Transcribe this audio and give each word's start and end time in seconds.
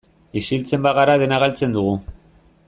Isiltzen 0.39 0.87
bagara 0.87 1.17
dena 1.25 1.39
galtzen 1.45 1.77
dugu. 1.77 1.93